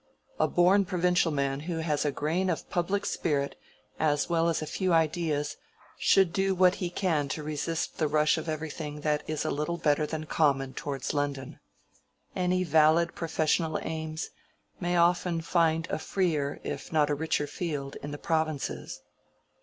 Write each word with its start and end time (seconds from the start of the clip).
A 0.39 0.47
born 0.47 0.83
provincial 0.85 1.31
man 1.31 1.59
who 1.59 1.77
has 1.77 2.03
a 2.05 2.11
grain 2.11 2.49
of 2.49 2.67
public 2.71 3.05
spirit 3.05 3.55
as 3.99 4.27
well 4.27 4.49
as 4.49 4.59
a 4.59 4.65
few 4.65 4.91
ideas, 4.93 5.57
should 5.99 6.33
do 6.33 6.55
what 6.55 6.73
he 6.81 6.89
can 6.89 7.29
to 7.29 7.43
resist 7.43 7.99
the 7.99 8.07
rush 8.07 8.35
of 8.35 8.49
everything 8.49 9.01
that 9.01 9.21
is 9.27 9.45
a 9.45 9.51
little 9.51 9.77
better 9.77 10.07
than 10.07 10.25
common 10.25 10.73
towards 10.73 11.13
London. 11.13 11.59
Any 12.35 12.63
valid 12.63 13.13
professional 13.13 13.77
aims 13.83 14.31
may 14.79 14.97
often 14.97 15.39
find 15.39 15.85
a 15.91 15.99
freer, 15.99 16.59
if 16.63 16.91
not 16.91 17.11
a 17.11 17.13
richer 17.13 17.45
field, 17.45 17.95
in 18.01 18.09
the 18.09 18.17
provinces." 18.17 19.01